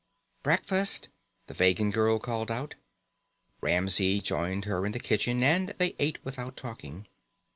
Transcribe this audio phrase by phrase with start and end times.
[0.41, 1.09] "Breakfast!"
[1.45, 2.73] the Vegan girl called.
[3.61, 7.05] Ramsey joined her in the kitchen, and they ate without talking.